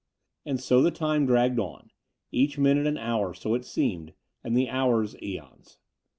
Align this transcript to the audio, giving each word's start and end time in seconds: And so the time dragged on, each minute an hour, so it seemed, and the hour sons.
And 0.47 0.59
so 0.59 0.81
the 0.81 0.89
time 0.89 1.27
dragged 1.27 1.59
on, 1.59 1.91
each 2.31 2.57
minute 2.57 2.87
an 2.87 2.97
hour, 2.97 3.35
so 3.35 3.53
it 3.53 3.63
seemed, 3.65 4.13
and 4.43 4.57
the 4.57 4.67
hour 4.67 5.05
sons. 5.05 5.77